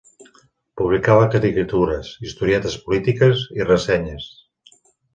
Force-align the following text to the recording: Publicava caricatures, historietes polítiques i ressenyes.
Publicava 0.81 1.27
caricatures, 1.35 2.11
historietes 2.31 2.81
polítiques 2.89 3.47
i 3.61 3.71
ressenyes. 3.71 4.31